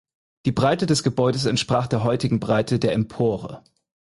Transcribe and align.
Die 0.47 0.51
Breite 0.51 0.87
des 0.87 1.03
Gebäudes 1.03 1.45
entsprach 1.45 1.85
der 1.85 2.03
heutigen 2.03 2.39
Breite 2.39 2.79
der 2.79 2.93
Empore. 2.93 3.63